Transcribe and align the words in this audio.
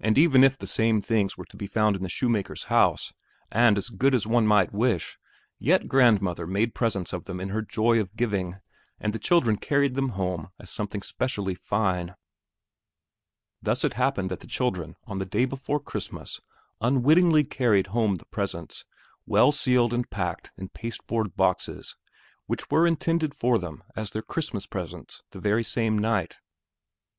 And 0.00 0.18
even 0.18 0.44
if 0.44 0.58
the 0.58 0.66
same 0.66 1.00
things 1.00 1.38
were 1.38 1.46
to 1.46 1.56
be 1.56 1.66
found 1.66 1.96
in 1.96 2.02
the 2.02 2.10
shoemaker's 2.10 2.64
house 2.64 3.14
and 3.50 3.78
as 3.78 3.88
good 3.88 4.14
as 4.14 4.26
one 4.26 4.46
might 4.46 4.70
wish, 4.70 5.16
yet 5.58 5.88
grandmother 5.88 6.46
made 6.46 6.74
presents 6.74 7.14
of 7.14 7.24
them 7.24 7.40
in 7.40 7.48
her 7.48 7.62
joy 7.62 7.98
of 7.98 8.14
giving, 8.16 8.58
and 9.00 9.14
the 9.14 9.18
children 9.18 9.56
carried 9.56 9.94
them 9.94 10.10
home 10.10 10.50
as 10.58 10.68
something 10.68 11.00
especially 11.00 11.54
fine. 11.54 12.16
Thus 13.62 13.82
it 13.82 13.94
happened 13.94 14.30
that 14.30 14.40
the 14.40 14.46
children 14.46 14.94
on 15.06 15.20
the 15.20 15.24
day 15.24 15.46
before 15.46 15.80
Christmas 15.80 16.38
unwittingly 16.82 17.44
carried 17.44 17.86
home 17.86 18.16
the 18.16 18.26
presents 18.26 18.84
well 19.24 19.52
sealed 19.52 19.94
and 19.94 20.10
packed 20.10 20.50
in 20.58 20.68
paste 20.68 21.06
board 21.06 21.34
boxes 21.34 21.96
which 22.44 22.70
were 22.70 22.86
intended 22.86 23.34
for 23.34 23.58
them 23.58 23.84
as 23.96 24.10
their 24.10 24.20
Christmas 24.20 24.66
presents 24.66 25.22
the 25.30 25.40
very 25.40 25.64
same 25.64 25.96
night. 25.98 26.40